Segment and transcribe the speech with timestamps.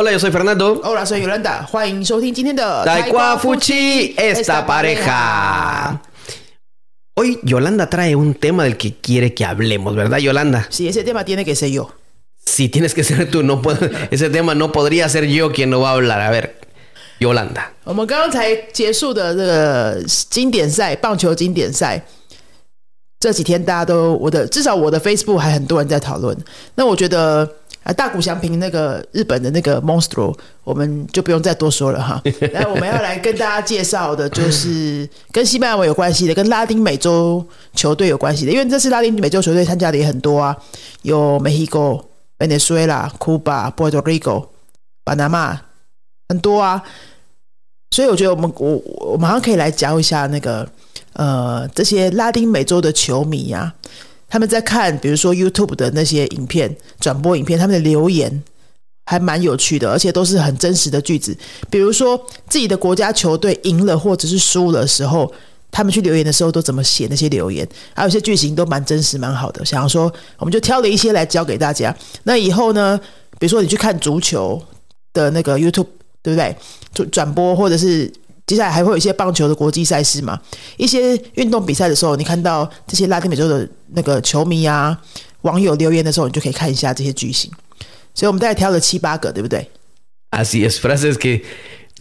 [0.00, 0.80] Hola, yo soy Fernando.
[0.84, 1.64] Hola, soy Yolanda.
[1.66, 6.00] 欢迎收听今天的 Taekwa Fuchi, esta pareja.
[7.14, 10.66] Hoy Yolanda trae un tema del que quiere que hablemos, ¿verdad, Yolanda?
[10.68, 11.90] Sí, ese tema tiene que ser yo.
[12.44, 15.80] Si tienes que ser tú, no puedo, ese tema no podría ser yo quien lo
[15.80, 16.20] va a hablar.
[16.20, 16.60] A ver,
[17.18, 17.72] Yolanda.
[17.84, 22.04] 我们刚刚才结束的这个经典赛，棒球经典赛，
[23.18, 26.36] 这几天大家都我的至少我的 Facebook 还很多人在讨论。
[26.74, 27.50] 那我觉得
[27.83, 32.21] 啊，大谷翔平那个日本的那个 Monstro，我们就不用再多说了哈。
[32.53, 40.55] 来我们要来跟大家介绍的就是 跟西班牙文有关系的，跟拉丁美洲球队有关系的，因为这次拉丁美洲球队参加的也很多啊，
[41.01, 42.03] 有 Mexico、
[42.37, 44.47] Venezuela、Cuba、Puerto Rico、
[45.03, 45.59] 巴拿马，
[46.29, 46.83] 很多啊。
[47.89, 48.77] 所以我觉得我们我
[49.11, 50.65] 我马上可以来教一下那个
[51.13, 53.73] 呃这些拉丁美洲的球迷啊，
[54.31, 58.41] 他们在看比如说 YouTube 的那些影片转播影片，他们的留言
[59.05, 61.37] 还蛮有趣的，而且都是很真实的句子。
[61.69, 65.31] 比如说自己的国家球队赢了或者是输了的时候，
[65.69, 69.65] 他们去留言的时候都怎么写那些留言，还有一些句型都蛮真实蛮好的。
[69.65, 71.95] 想要说，我们就挑了一些来教给大家。
[72.23, 72.97] 那以后呢，
[73.37, 74.59] 比如说你去看足球
[75.13, 75.87] 的那个 YouTube。
[76.23, 76.55] 对不对？
[76.93, 78.13] 转转播或者是
[78.50, 80.40] 接下来还会有一些棒球的国际赛事嘛？
[80.76, 84.96] 一些运动比赛的时候，你看到这些拉丁美洲的那个球迷啊、
[85.42, 87.50] 网友留言的时候，你就可以看一下这些句型。
[88.14, 89.68] 所以我们大概挑了七八个，对不对？
[90.30, 91.42] Así es, frases que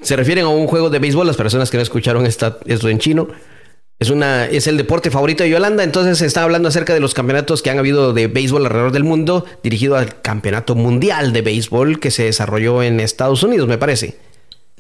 [0.02, 1.26] se refieren a un juego de béisbol.
[1.26, 3.28] Las personas que no escucharon esta, esto en chino.
[3.98, 7.14] Es, una, es el deporte favorito de Yolanda, entonces se está hablando acerca de los
[7.14, 12.02] campeonatos que han habido de béisbol alrededor del mundo, dirigido al Campeonato Mundial de Béisbol
[12.02, 14.18] que se desarrolló en Estados Unidos, me parece.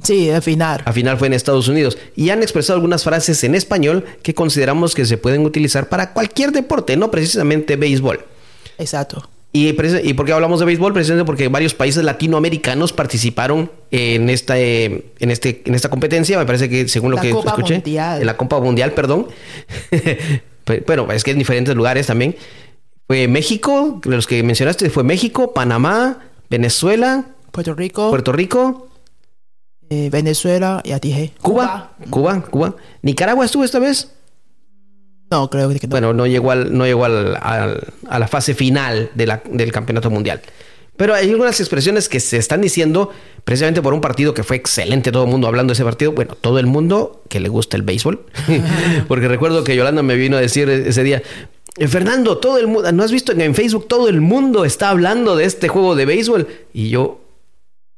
[0.02, 0.30] Sí.
[0.30, 1.98] Al final fue en Estados Unidos.
[2.16, 6.52] Y han expresado algunas frases en español que consideramos que se pueden utilizar para cualquier
[6.52, 8.24] deporte, no precisamente béisbol.
[8.78, 9.28] Exacto.
[9.52, 10.92] Y, ¿Y por qué hablamos de béisbol?
[10.92, 16.38] Precisamente porque varios países latinoamericanos participaron en esta, eh, en este, en esta competencia.
[16.38, 18.20] Me parece que, según lo la que Copa escuché, Mundial.
[18.20, 19.26] en la Copa Mundial, perdón.
[20.86, 22.36] bueno, es que en diferentes lugares también.
[23.08, 28.89] Fue México, los que mencionaste, fue México, Panamá, Venezuela, Puerto Rico, Puerto Rico,
[29.90, 31.32] eh, Venezuela, ya dije.
[31.42, 32.76] Cuba, Cuba, Cuba.
[33.02, 34.12] ¿Nicaragua estuvo esta vez?
[35.30, 35.90] No, creo que no.
[35.90, 39.70] Bueno, no llegó, al, no llegó al, al, a la fase final de la, del
[39.72, 40.40] campeonato mundial.
[40.96, 43.10] Pero hay algunas expresiones que se están diciendo
[43.44, 46.12] precisamente por un partido que fue excelente, todo el mundo hablando de ese partido.
[46.12, 48.26] Bueno, todo el mundo que le gusta el béisbol.
[49.08, 51.22] Porque recuerdo que Yolanda me vino a decir ese día,
[51.88, 55.44] Fernando, todo el mundo, ¿no has visto en Facebook todo el mundo está hablando de
[55.44, 56.48] este juego de béisbol?
[56.74, 57.20] Y yo,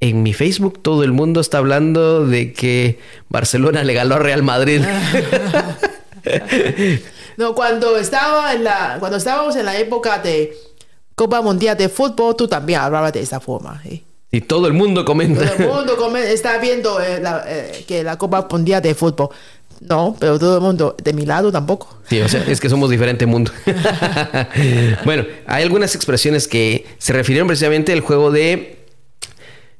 [0.03, 2.99] en mi Facebook todo el mundo está hablando de que
[3.29, 4.83] Barcelona le ganó a Real Madrid.
[7.37, 10.57] no, cuando estaba en la, cuando estábamos en la época de
[11.15, 13.81] Copa Mundial de Fútbol, tú también hablabas de esa forma.
[13.85, 14.03] ¿eh?
[14.33, 15.47] Y todo el mundo comenta.
[15.47, 19.29] Todo el mundo comenta, está viendo eh, la, eh, que la Copa Mundial de Fútbol.
[19.79, 22.01] No, pero todo el mundo, de mi lado tampoco.
[22.09, 23.53] Sí, o sea, es que somos diferente mundo.
[25.05, 28.82] bueno, hay algunas expresiones que se refirieron precisamente al juego de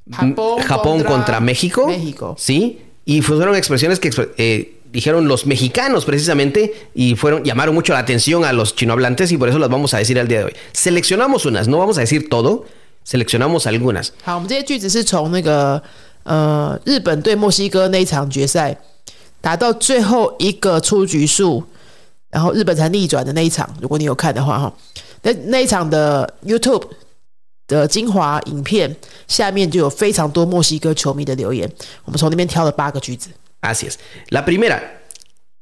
[0.10, 1.86] Japón, Japón contra, contra, México.
[1.88, 2.36] México.
[2.38, 8.00] Sí, y fueron expresiones que eh, dijeron los mexicanos precisamente y fueron llamaron mucho la
[8.00, 10.54] atención a los chinohablantes y por eso las vamos a decir al día de hoy.
[10.72, 12.66] Seleccionamos unas, no vamos a decir todo,
[13.04, 14.14] seleccionamos algunas.
[14.24, 15.82] 好，我们这些句子是从那个
[16.24, 18.78] 呃日本对墨西哥那一场决赛
[19.42, 21.64] 打到最后一个出局数，
[22.30, 23.70] 然后日本才逆转的那一场。
[23.82, 24.74] 如果你有看的话哈，
[25.24, 26.84] 那那一场的 YouTube
[27.73, 28.95] 的精华影片
[29.27, 31.71] 下面就有非常多墨西哥球迷的留言，
[32.05, 33.31] 我们从那边挑了八个句子。
[33.61, 33.95] Así es.
[34.31, 34.81] La primera,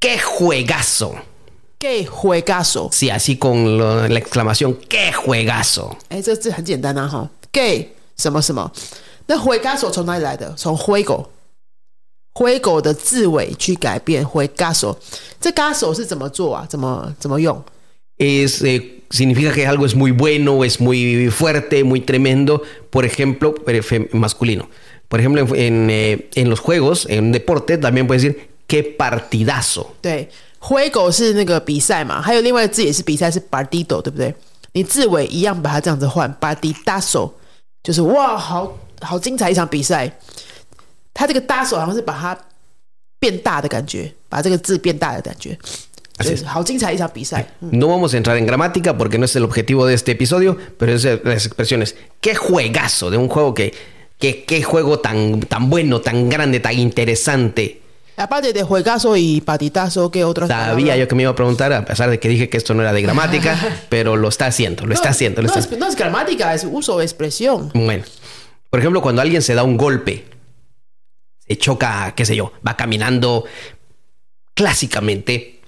[0.01, 1.15] ¡qué juegazo!
[1.79, 2.91] ¡Qué juegazo!
[2.91, 5.97] Sí, así con lo, la exclamación, ¡qué juegazo!
[6.09, 8.71] 哎，这字很简单啊哈，qué 什么什么？
[9.27, 10.55] 那 juegazo 从哪里来的？
[10.57, 11.31] 从灰狗，
[12.35, 14.97] 灰狗的字尾去改变 juegazo。
[15.41, 16.67] 这 gaso 是怎么做啊？
[16.69, 17.63] 怎么怎么用
[18.19, 23.56] ？Es, eh, significa que algo es muy bueno, es muy fuerte, muy tremendo, por ejemplo,
[24.12, 24.68] masculino.
[25.08, 29.88] Por ejemplo, en, eh, en los juegos, en deporte, también puedes decir qué partidazo.
[30.02, 30.28] 对，
[30.60, 34.34] 灰狗是那个比赛嘛，还有另外一个字也是比赛，是 partido，对不对？
[34.74, 37.32] 你字尾一样把它这样子换，partidazo，
[37.84, 40.12] 就是哇，好好精彩一场比赛。
[41.14, 42.38] 它这个 dazo 好像是把它
[43.20, 45.58] 变大的感觉，把这个字变大的感觉。
[46.20, 46.46] Así es.
[46.46, 47.46] 好精彩一场比赛。
[47.60, 50.94] No vamos a entrar en gramática porque no es el objetivo de este episodio, pero
[50.94, 51.96] es de las expresiones.
[52.22, 53.74] Qué juegazo de un juego que,
[54.18, 57.82] que qué juego tan, tan bueno, tan grande, tan interesante.
[58.18, 61.84] Aparte de juegazo y patitazo, ¿qué otras Sabía yo que me iba a preguntar, a
[61.84, 63.58] pesar de que dije que esto no era de gramática,
[63.90, 65.42] pero lo está haciendo, lo está haciendo.
[65.42, 65.76] Lo no, está...
[65.76, 67.72] es, no es gramática, es uso de expresión.
[67.74, 68.06] Bueno,
[68.70, 70.24] Por ejemplo, cuando alguien se da un golpe,
[71.46, 73.44] se choca, qué sé yo, va caminando
[74.54, 75.59] clásicamente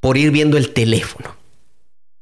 [0.00, 1.36] por ir viendo el teléfono.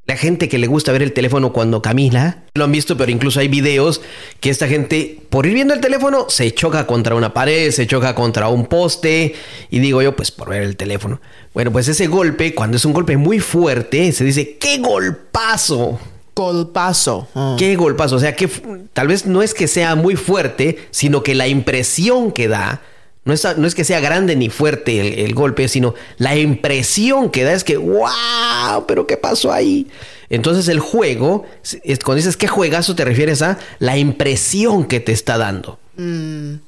[0.07, 3.41] La gente que le gusta ver el teléfono cuando camina, lo han visto, pero incluso
[3.41, 3.99] hay videos
[4.39, 8.15] que esta gente, por ir viendo el teléfono, se choca contra una pared, se choca
[8.15, 9.35] contra un poste,
[9.69, 11.19] y digo yo, pues por ver el teléfono.
[11.53, 15.99] Bueno, pues ese golpe, cuando es un golpe muy fuerte, se dice, ¡qué golpazo!
[16.33, 17.27] Golpazo.
[17.35, 17.57] Ah.
[17.59, 18.15] ¡Qué golpazo!
[18.15, 18.47] O sea, que
[18.93, 22.81] tal vez no es que sea muy fuerte, sino que la impresión que da
[23.26, 27.30] no es, no es, que sea grande ni fuerte el, el, golpe, sino la impresión
[27.30, 29.86] que da es que, wow, pero ¿qué pasó ahí?
[30.28, 35.12] Entonces el juego, es, cuando dices qué juegazo te refieres a la impresión que te
[35.12, 35.78] está dando.
[35.96, 36.58] 嗯，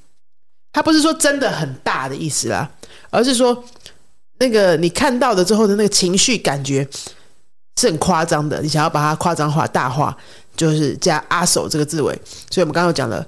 [0.73, 2.71] 它不是说真的很大的意思啦，
[3.11, 3.65] 而是说
[4.39, 6.87] 那个你看到的之后的那个情绪感觉
[7.81, 10.17] 是很夸张的，你想要把它夸张化、大化，
[10.55, 12.13] 就是加阿手这个字尾。
[12.51, 13.27] 所以我们刚刚有讲了，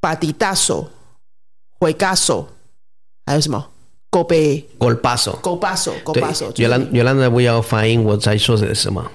[0.00, 0.88] 把底大手。
[1.79, 2.47] 回嘎手，
[3.25, 3.71] 还有什么
[4.29, 6.49] 杯 golpazo Go 把手对把手。
[6.55, 9.11] 原来原来呢，我要反映我在说的是什么。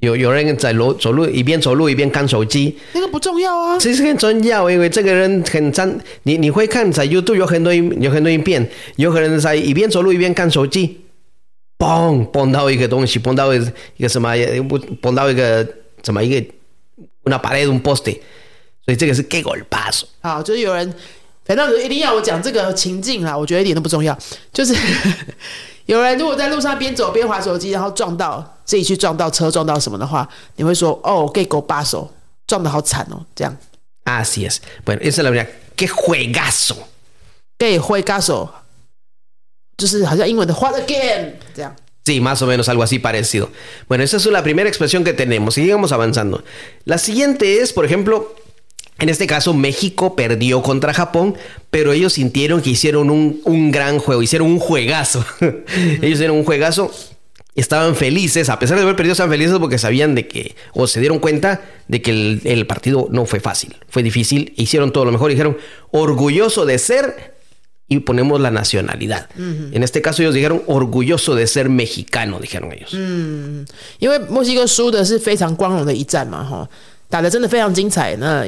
[0.00, 3.78] 有有人在路走路，一边走路一边看手机，那个不重要啊。
[3.78, 5.92] 其实很重要，因为这个人很脏。
[6.24, 11.00] 你你会看在 YouTube 有很多有很多影片，有可能在一边走路一边看手机，
[11.78, 13.58] 嘣碰到一个东西，碰到一
[13.98, 14.36] 个什么，
[14.68, 15.66] 不碰到一个
[16.02, 16.46] 怎么一个
[17.24, 18.20] una pared un poste，
[18.84, 20.04] 所以这个是 que golpazo。
[20.20, 20.94] 好，就是有人。
[21.47, 24.17] 反正一定要我讲这个情境啦，我觉得一点都不重要。
[24.51, 24.73] 就是
[25.85, 32.09] 有人如果在路上边走边划手机，然后撞到自己去撞到车撞到什么的话，你会说哦，给狗把手
[32.47, 33.57] 撞的好惨哦，这样。
[34.05, 34.57] Así es.
[34.85, 35.47] Bueno, esa es la verdad.
[35.75, 36.75] ¡Qué juegazo!
[37.57, 38.49] 给挥嘎手，
[39.77, 41.73] 就是好像英文的 What again 这样。
[42.05, 43.49] Sí, más o menos algo así parecido.
[43.87, 45.53] Bueno, esa es la primera expresión que tenemos.
[45.53, 46.43] Sigamos avanzando.
[46.83, 48.35] La siguiente es, por ejemplo,
[48.99, 51.35] en este caso, México perdió contra Japón,
[51.69, 55.25] pero ellos sintieron que hicieron un, un gran juego, hicieron un juegazo.
[55.41, 56.91] ellos hicieron un juegazo,
[57.55, 60.99] estaban felices, a pesar de haber perdido, estaban felices porque sabían de que, o se
[60.99, 65.11] dieron cuenta de que el, el partido no fue fácil, fue difícil, hicieron todo lo
[65.11, 65.57] mejor, dijeron,
[65.91, 67.33] orgulloso de ser,
[67.89, 69.27] y ponemos la nacionalidad.
[69.37, 72.93] En este caso, ellos dijeron, orgulloso de ser mexicano, dijeron ellos.
[73.99, 76.67] 因为墨西哥输的是非常光荣的一战嘛，哈，
[77.09, 78.47] 打的真的非常精彩，那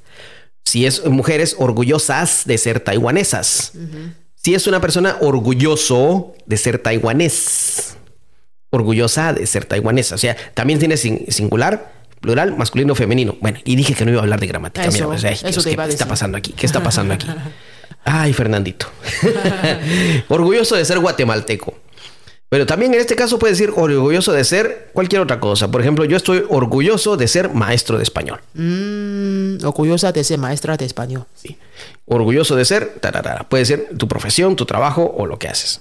[0.65, 3.73] Si es mujeres, orgullosas de ser taiwanesas.
[4.35, 7.97] Si es una persona, orgulloso de ser taiwanés.
[8.69, 10.15] Orgullosa de ser taiwanesa.
[10.15, 11.91] O sea, también tiene sin- singular,
[12.21, 13.35] plural, masculino, femenino.
[13.41, 14.85] Bueno, y dije que no iba a hablar de gramática.
[14.87, 16.53] Eso, Mira, pues, ay, Dios, ¿qué está pasando aquí?
[16.53, 17.27] ¿Qué está pasando aquí?
[18.03, 18.87] Ay, Fernandito.
[20.29, 21.75] orgulloso de ser guatemalteco.
[22.51, 25.71] Pero también en este caso puede decir orgulloso de ser cualquier otra cosa.
[25.71, 28.41] Por ejemplo, yo estoy orgulloso de ser maestro de español.
[28.55, 31.23] Mm, orgullosa de ser maestra de español.
[31.33, 31.57] Sí.
[32.03, 33.47] Orgulloso de ser, tararara.
[33.47, 35.79] puede ser tu profesión, tu trabajo o lo que haces.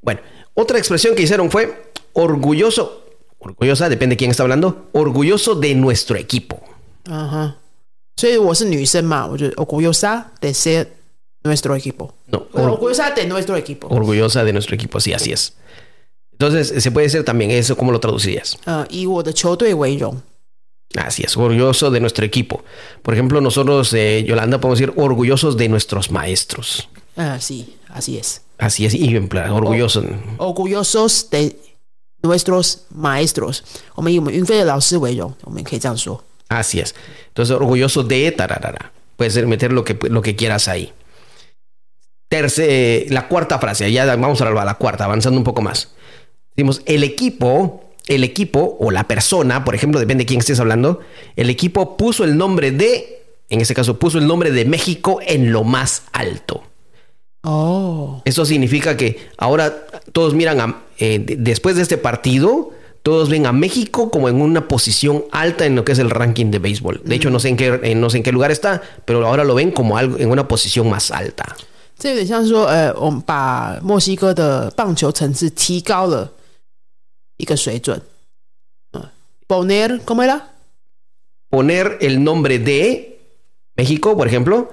[0.00, 0.22] Bueno,
[0.54, 3.04] otra expresión que hicieron fue orgulloso,
[3.38, 6.62] orgullosa, depende de quién está hablando, orgulloso de nuestro equipo.
[7.10, 7.58] Ajá.
[8.16, 10.94] Soy orgullosa de ser
[11.44, 12.14] nuestro equipo.
[12.26, 13.88] No, orgullosa de nuestro equipo.
[13.88, 15.52] Orgullosa de nuestro equipo, sí, así es.
[16.38, 18.58] Entonces, se puede ser también eso, ¿cómo lo traducirías?
[18.66, 18.84] Uh,
[20.94, 22.62] Así es, orgulloso de nuestro equipo.
[23.02, 26.90] Por ejemplo, nosotros, eh, Yolanda, podemos decir orgullosos de nuestros maestros.
[27.16, 28.42] Ah, sí, así es.
[28.58, 30.04] Así es, y en plan, orgullosos.
[30.36, 31.56] O, orgullosos de
[32.22, 33.64] nuestros maestros.
[36.50, 36.94] Así es.
[37.28, 38.92] Entonces, orgulloso de tararara.
[39.16, 40.92] Puedes meter lo que, lo que quieras ahí.
[42.28, 45.92] Terce, eh, la cuarta frase, ya vamos a la cuarta, avanzando un poco más.
[46.55, 50.99] Decimos, el equipo, el equipo o la persona, por ejemplo, depende de quién estés hablando,
[51.35, 55.51] el equipo puso el nombre de, en este caso, puso el nombre de México en
[55.51, 56.63] lo más alto.
[57.43, 59.73] 哦， Eso significa que ahora
[60.11, 62.71] todos miran a, eh, de- después de este partido,
[63.01, 66.51] todos ven a México como en una posición alta en lo que es el ranking
[66.51, 67.01] de béisbol.
[67.03, 69.43] De hecho, no sé en qué, eh, no sé en qué lugar está, pero ahora
[69.43, 71.55] lo ven como algo en una posición más alta.
[71.97, 76.31] 这有点像是说，呃，我们把墨西哥的棒球层次提高了
[77.36, 78.00] 一个水准。
[78.92, 79.02] 嗯
[79.46, 83.18] ，poner，¿cómo era？Poner el nombre de
[83.74, 84.72] México, por ejemplo,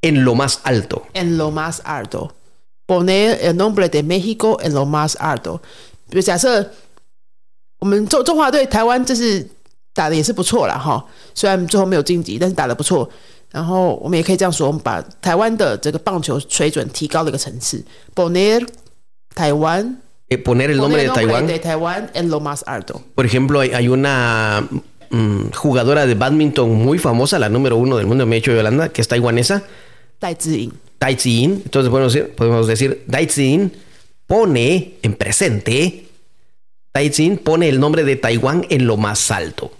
[0.00, 1.06] en lo más alto.
[1.12, 2.34] En lo más alto.
[2.86, 5.60] Poner el nombre de México en lo más alto。
[6.08, 6.72] 比如假设
[7.80, 9.46] 我们中中华队台湾这是
[9.92, 13.10] 打的也是不错了哈，虽然最后没有晋级，但是打的不错。
[13.50, 17.84] 然后我们也可以这样说，我们把台湾的这个棒球水准提高了一个层次。
[18.14, 18.66] Poner
[19.34, 21.47] 台湾 Eh, poner el nombre de Taiwán.
[21.47, 23.03] de Taiwán en lo más alto.
[23.13, 24.67] Por ejemplo, hay, hay una
[25.09, 28.89] mm, jugadora de badminton muy famosa, la número uno del mundo, me he hecho Yolanda,
[28.89, 29.63] que es taiwanesa,
[30.19, 31.61] 戴资颖 Dai Ziyin.
[31.65, 33.71] Entonces podemos decir, podemos decir Dai Ziyin
[34.25, 36.07] pone en presente,
[36.93, 39.71] Dai Ziyin pone el nombre de Taiwán en lo más alto.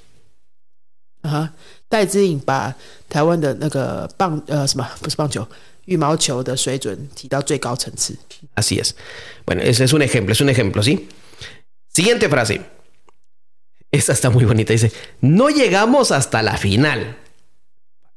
[1.22, 1.53] 啊哈，
[1.88, 2.75] 戴资颖把
[3.08, 5.48] 台湾的那个棒呃什么不是棒球
[5.88, 8.18] 羽毛球的水准提到最高层次。
[8.56, 8.96] Así es.
[9.46, 11.08] Bueno, ese es un ejemplo, es un ejemplo, ¿sí?
[11.94, 12.62] Siguiente frase.
[13.92, 14.74] Esta está muy bonita.
[14.74, 17.18] Dice, no llegamos hasta la final.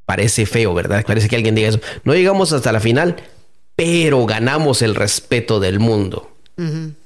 [0.07, 1.05] Parece feo, ¿verdad?
[1.07, 1.81] Parece que alguien diga eso.
[2.05, 3.17] No llegamos hasta la final,
[3.75, 6.33] pero ganamos el respeto del mundo.
[6.57, 6.97] 嗯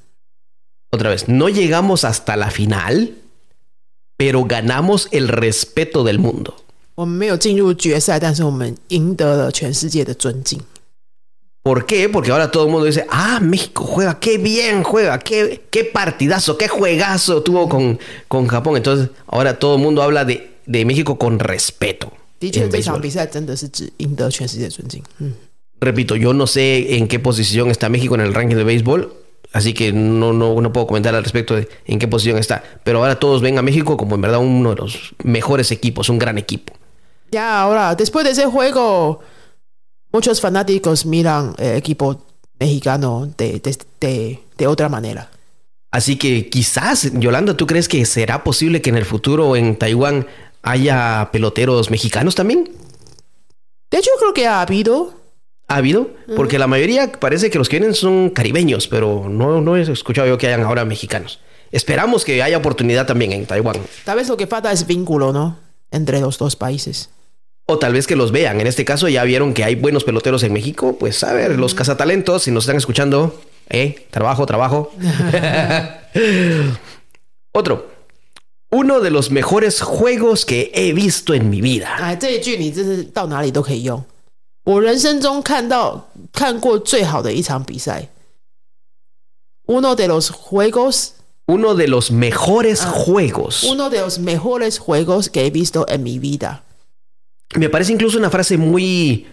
[0.92, 3.14] Otra vez, no llegamos hasta la final,
[4.16, 6.56] pero ganamos el respeto del mundo.
[6.94, 10.60] 哼，我们没有进入决赛，但是我们赢得了全世界的尊敬。
[11.62, 12.08] ¿Por qué?
[12.08, 16.56] Porque ahora todo el mundo dice, ah, México juega, qué bien juega, qué, qué partidazo,
[16.56, 18.78] qué juegazo tuvo con, con Japón.
[18.78, 22.12] Entonces, ahora todo el mundo habla de, de México con respeto.
[22.40, 23.02] 的确， en 这场 béisbol.
[23.02, 25.02] 比赛真的是只赢得全世界尊敬。
[25.18, 25.34] 嗯，
[25.80, 29.12] Repito, yo no sé en qué posición está México en el ranking de béisbol,
[29.52, 32.64] así que no, no, no puedo comentar al respecto de en qué posición está.
[32.84, 36.18] Pero ahora todos ven a México como en verdad uno de los mejores equipos, un
[36.18, 36.72] gran equipo.
[37.35, 39.19] Ya ahora, después de ese juego,
[40.13, 42.23] muchos fanáticos miran el equipo
[42.57, 45.29] mexicano de, de, de, de otra manera.
[45.91, 50.27] Así que quizás, Yolanda, ¿tú crees que será posible que en el futuro en Taiwán
[50.61, 52.69] haya peloteros mexicanos también?
[53.91, 55.13] De hecho, creo que ha habido.
[55.67, 56.11] ¿Ha habido?
[56.37, 60.25] Porque la mayoría parece que los que vienen son caribeños, pero no, no he escuchado
[60.25, 61.41] yo que hayan ahora mexicanos.
[61.69, 63.81] Esperamos que haya oportunidad también en Taiwán.
[64.05, 65.57] Tal vez lo que falta es vínculo, ¿no?
[65.91, 67.09] Entre los dos países.
[67.67, 68.61] O tal vez que los vean.
[68.61, 70.97] En este caso ya vieron que hay buenos peloteros en México.
[70.99, 74.91] Pues a ver, los cazatalentos, si nos están escuchando, eh, trabajo, trabajo.
[77.51, 77.95] Otro.
[78.69, 81.95] Uno de los mejores juegos que he visto en mi vida.
[81.97, 82.41] Ah, este este
[89.67, 91.15] uno de los juegos
[91.47, 93.63] uno de los mejores ah, juegos.
[93.63, 96.63] Uno de los mejores juegos que he visto en mi vida
[97.56, 99.26] Me parece incluso una frase muy,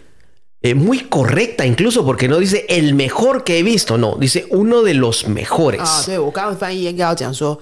[0.61, 4.81] eh, muy correcta, incluso porque no dice el mejor que he visto, no, dice uno
[4.81, 5.81] de los mejores.
[5.81, 7.61] 啊，对我刚刚翻译应该要讲说，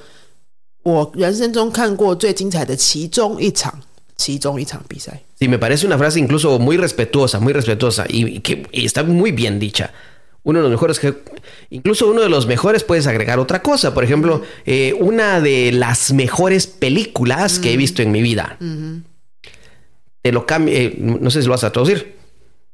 [0.83, 3.81] 我人生中看过最精彩的其中一场，
[4.15, 5.21] 其中一场比赛。
[5.38, 9.31] Sí, me parece una frase incluso muy respetuosa, muy respetuosa y que y está muy
[9.31, 9.91] bien dicha.
[10.43, 11.13] Uno de los mejores que,
[11.71, 13.93] incluso uno de los mejores puedes agregar otra cosa.
[13.93, 18.55] Por ejemplo, eh, una de las mejores películas que he visto en mi vida.
[20.21, 22.03] Te lo cambio, eh, no sé si lo vas a traducir.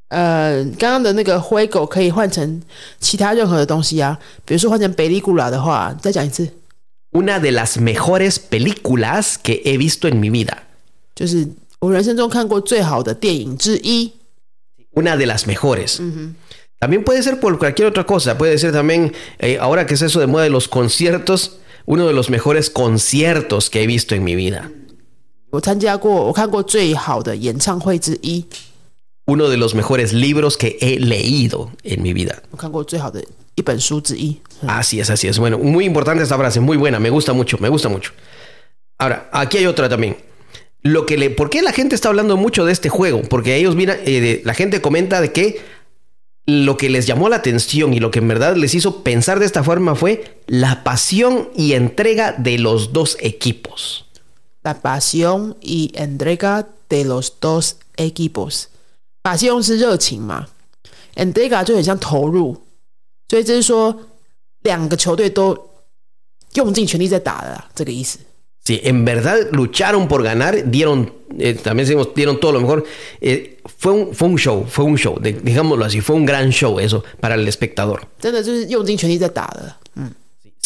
[0.10, 2.62] 呃，刚刚的那个灰狗可以换成
[3.00, 6.50] 其他任何的东西啊，比如说换成贝利古拉的话，再讲一次，
[7.14, 10.58] Una de las mejores películas que he visto en mi vida.
[11.16, 11.48] 就是
[11.80, 14.12] 我人生中看过最好的电影之一。
[14.94, 16.02] Una de las mejores.
[16.80, 18.38] También puede ser por cualquier otra cosa.
[18.38, 22.14] Puede ser también, eh, ahora que es eso de moda de los conciertos, uno de
[22.14, 24.70] los mejores conciertos que he visto en mi vida.
[25.56, 28.46] 我参加过，我看过最好的演唱会之一，
[29.26, 32.42] Uno de los mejores libros que he leído en mi vida.
[32.52, 33.24] 我看过最好的
[33.56, 34.38] 一本书之一。
[34.66, 35.38] Así es, así es.
[35.38, 38.12] Bueno, muy importante esta frase, muy buena, me gusta mucho, me gusta mucho.
[38.98, 40.18] Ahora, aquí hay otra también.
[40.84, 43.22] Lo que le, ¿Por qué la gente está hablando mucho de este juego?
[43.24, 45.62] Porque ellos, mira, eh, de- la gente comenta de que
[46.48, 49.46] lo que les llamó la atención y lo que en verdad les hizo pensar de
[49.46, 54.05] esta forma fue la pasión y entrega de los dos equipos.
[54.66, 60.48] La pasión y entrega de los dos equipos。pasión 是热情嘛，
[61.16, 62.58] entrega 就很像投入，
[63.28, 63.98] 所以这是说
[64.64, 65.58] 两个球队都
[66.54, 68.20] 用尽全力在打的啦，这个意思。
[68.64, 72.86] Sí, en verdad lucharon por ganar, dieron, eh, también decimos, dieron todo lo mejor.
[73.20, 76.52] Eh, fue, un, fue un show, fue un show, de- digámoslo así, fue un gran
[76.52, 78.02] show eso para el espectador.
[78.20, 79.76] 真的就是用尽全力在打的。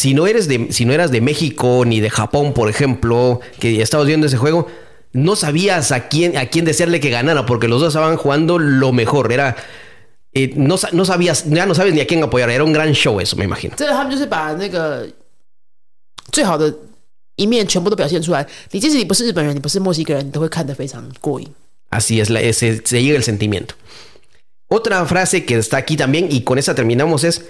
[0.00, 3.80] Si no, eres de, si no eras de México ni de Japón, por ejemplo, que
[3.80, 4.68] estabas viendo ese juego,
[5.12, 8.92] no sabías a quién, a quién desearle que ganara, porque los dos estaban jugando lo
[8.92, 9.32] mejor.
[9.32, 9.56] Era,
[10.34, 12.50] eh, no, sa- no sabías, ya no sabes ni a quién apoyar.
[12.50, 13.74] Era un gran show eso, me imagino.
[13.74, 15.08] 这个他们就是把那个
[16.30, 16.74] 最好的
[17.36, 18.46] 一面全部都表现出来。
[18.72, 21.48] 你即使你不是日本人，你不是墨西哥人，你都会看得非常过瘾。
[21.90, 23.74] Así es, la, se, se llega el sentimiento.
[24.68, 27.40] Otra frase que está aquí también, y con esa terminamos, es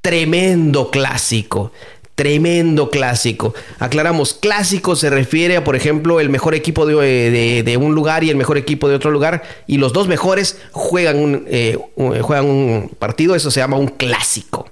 [0.00, 1.72] tremendo clásico.
[2.14, 3.54] Tremendo clásico.
[3.78, 8.28] Aclaramos, clásico se refiere a, por ejemplo, el mejor equipo de, de, un lugar y
[8.28, 11.78] el mejor equipo de otro lugar, y los dos mejores juegan un, eh,
[12.20, 14.66] juegan un partido, eso se llama un clásico.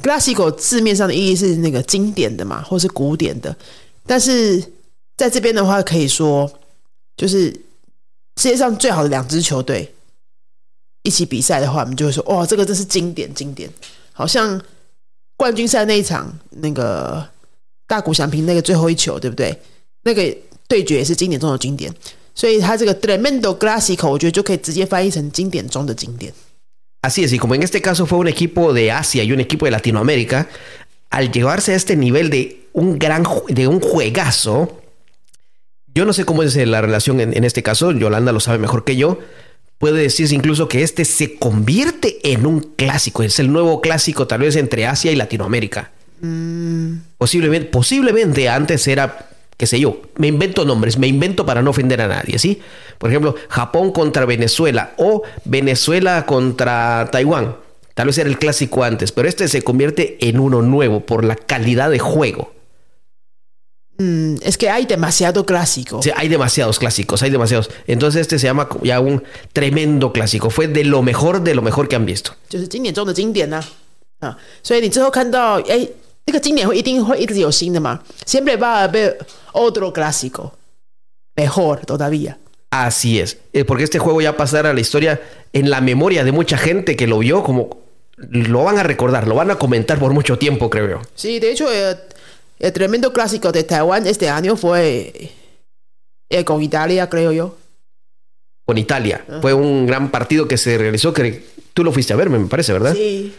[0.00, 3.56] Clásico 字面上的意义是那个经典的嘛，或是古典的。
[4.06, 4.62] 但是
[5.16, 6.48] 在这边的话，可以说
[7.16, 7.46] 就是
[8.36, 9.92] 世界上最好的两支球队
[11.02, 13.68] 一起比赛的话，我们就会说，哇，这个真是经典经典。
[14.12, 14.60] 好像
[15.38, 17.26] 冠军赛那一场，那个
[17.86, 19.56] 大谷翔平那个最后一球，对不对？
[20.02, 20.36] 那个
[20.68, 21.92] 对决也是经典中的经典。
[22.34, 26.32] 所以它这个 tremendo clásico，我觉得就可以直接翻译成经典中的经典。
[27.02, 29.70] Así es, y como en este caso fue un equipo de Asia y un equipo de
[29.70, 30.48] Latinoamérica,
[31.10, 34.80] al llevarse a este nivel de un gran de un juegazo,
[35.94, 38.96] yo no sé cómo es la relación en, este caso, Yolanda lo sabe mejor que
[38.96, 39.18] yo.
[39.79, 44.41] Puede decirse incluso que este se convierte en un clásico, es el nuevo clásico tal
[44.41, 45.91] vez entre Asia y Latinoamérica.
[46.21, 46.95] Mm.
[47.17, 51.99] Posiblemente, posiblemente antes era qué sé yo, me invento nombres, me invento para no ofender
[51.99, 52.61] a nadie, ¿sí?
[52.97, 57.57] Por ejemplo, Japón contra Venezuela o Venezuela contra Taiwán.
[57.93, 61.35] Tal vez era el clásico antes, pero este se convierte en uno nuevo por la
[61.35, 62.53] calidad de juego.
[63.98, 66.02] Mm, es que hay demasiado clásico.
[66.02, 67.70] Sí, hay demasiados clásicos, hay demasiados.
[67.86, 70.50] Entonces este se llama ya un tremendo clásico.
[70.50, 72.32] Fue de lo mejor de lo mejor que han visto.
[76.26, 78.00] 这个经典会一定会一直有新的嘛？
[78.24, 79.18] Siempre va a haber
[79.52, 80.54] otro clásico
[81.36, 82.38] mejor todavía.
[82.70, 85.20] Así es, eh, porque este juego ya pasará a la historia
[85.52, 87.76] en la memoria de mucha gente que lo vio, como
[88.16, 91.02] lo van a recordar, lo van a comentar por mucho tiempo, creo yo.
[91.14, 91.66] Sí, de hecho,
[92.59, 95.31] el, tremendo clásico de Taiwán este año fue
[96.29, 97.57] eh, con Italia, creo yo.
[98.65, 99.25] Con Italia.
[99.27, 99.39] Ah.
[99.41, 102.73] Fue un gran partido que se realizó, que tú lo fuiste a ver, me parece,
[102.73, 102.93] ¿verdad?
[102.93, 103.33] Sí.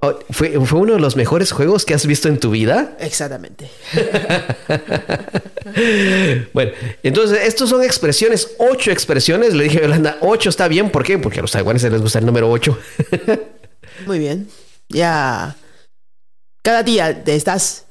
[0.00, 2.96] Oh, ¿Fue, ¿Fue uno de los mejores juegos que has visto en tu vida?
[3.00, 3.68] Exactamente.
[6.52, 6.70] bueno,
[7.02, 9.54] entonces, estos son expresiones, ocho expresiones.
[9.54, 10.90] Le dije a Yolanda, ocho está bien.
[10.90, 11.18] ¿Por qué?
[11.18, 12.78] Porque a los taiwaneses les gusta el número ocho.
[14.06, 14.48] Muy bien.
[14.88, 15.56] Ya.
[16.62, 17.86] Cada día te estás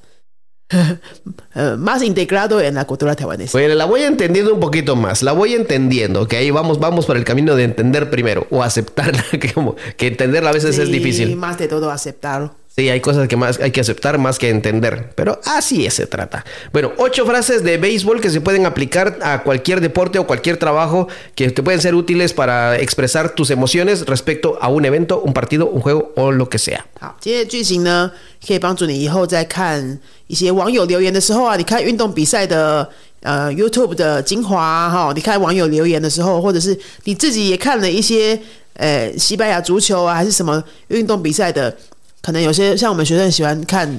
[1.77, 3.57] Más integrado en la cultura taiwanesa.
[3.57, 7.17] Bueno, la voy entendiendo un poquito más, la voy entendiendo, que ahí vamos, vamos por
[7.17, 11.29] el camino de entender primero o aceptarla, que como que entenderla a veces es difícil.
[11.29, 12.53] Y más de todo aceptarlo.
[12.76, 16.42] Sí, hay cosas que más hay que aceptar más que entender, pero así se trata.
[16.72, 21.06] Bueno, ocho frases de béisbol que se pueden aplicar a cualquier deporte o cualquier trabajo
[21.34, 25.66] que te pueden ser útiles para expresar tus emociones respecto a un evento, un partido,
[25.66, 26.82] un juego o lo que sea.
[26.98, 28.10] 好，这些句型呢，
[28.46, 32.88] 可以帮助你以后在看一些网友留言的时候啊，你看运动比赛的
[33.20, 38.40] 呃 YouTube 的精华哈，你看网友留言的时候，或者是你自己也看了一些
[38.78, 41.76] 呃西班牙足球啊，还是什么运动比赛的。
[42.21, 43.89] 可能有些像我们学生喜欢看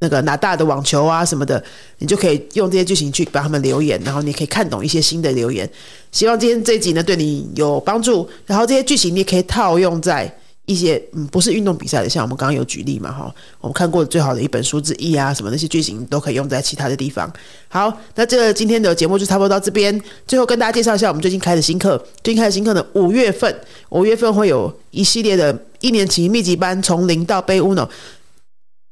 [0.00, 1.62] 那个拿大的网球啊什么的，
[1.98, 5.68] 你就可以用这些剧情去帮他们留言，然后你可以看懂一些新的留言。
[6.12, 10.32] 希望今天这一集呢对你有帮助，然后这些剧情你也可以套用在。
[10.68, 17.32] 一些嗯不是运动比赛的，像我们刚刚有举例嘛哈，我们看过的最好的一本书之一啊，什么那些剧情都可以用在其他的地方。
[17.68, 19.98] 好，那这个今天的节目就差不多到这边。
[20.26, 27.88] 最后跟大家介绍一下我们最近开的新课，最近开的新课呢，五月份五月份会有一系列的一年级密集班，从零到背 uno，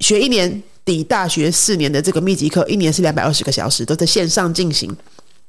[0.01, 4.97] 学一年抵大学四年的这个密集课，一年是两百二十个小时，都在线上进行。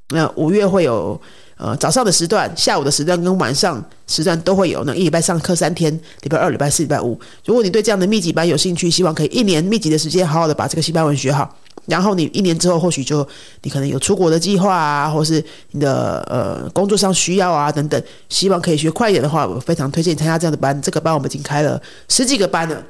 [0.10, 1.20] 那五月会有。
[1.58, 4.84] 呃，早上的时段、下午的时段跟晚上时段都会有。
[4.84, 5.92] 那一礼拜上课三天，
[6.22, 7.20] 礼拜二、礼拜四、礼拜五。
[7.46, 11.52] 如果你对这样的密集班有兴趣，希望可以一年密集的时间好好的把这个西班牙文学好，
[11.88, 13.28] 然后你一年之后或许就
[13.64, 20.80] 你可能有出国的计划啊，或是你的呃工作上需要啊等等，希望可以学快一点的话，我非常推荐参加这样的班。
[20.80, 22.84] 这个班我们已经开了十几个班了，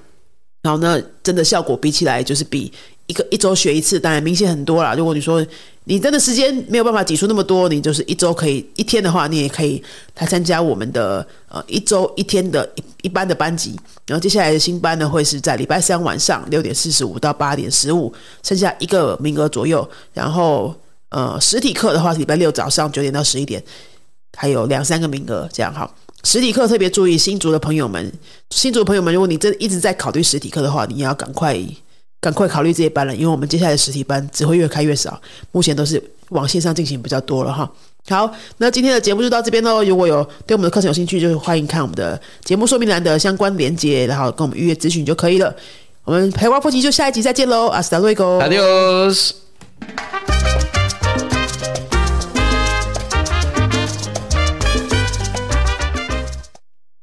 [0.61, 2.73] 然后呢，真的效果比起来就是比。
[3.07, 4.93] 一个一周学一次，当然明显很多啦。
[4.93, 5.45] 如果你说
[5.85, 9.81] 你真的时间没有办法挤出那么多，你就是一周可以一天的话，你也可以
[10.17, 13.79] 来参加我们的呃一周一天的一一班的班级。
[14.05, 19.89] 然后接下来的新班呢，会是在礼拜三晚上六点四十五到八点十五，剩下一个名额左右。
[20.13, 20.75] 然后
[21.09, 23.63] 呃实体课的话，礼拜六早上九点到十一点，
[24.35, 25.89] 还有两三个名额，这样哈。
[26.23, 28.11] 实体课特别注意新竹的朋友们，
[28.49, 31.57] 新竹朋友们，如果你真一直在考虑实体课的话，你要赶快。
[32.19, 35.19] 赶快考虑这些班了，因为我们接下来的实体班只会越开越少，
[35.51, 37.69] 目前都是往线上进行比较多了哈。
[38.09, 39.83] 好，那今天的节目就到这边喽。
[39.83, 45.53] 如果有对我们的课程有兴趣，就欢迎看我们的节目说明栏的相关连接，然后跟我们预约咨询就可以了。
[46.05, 49.31] 我们陪玩复习就下一集再见喽，阿斯达瑞哥，Adios。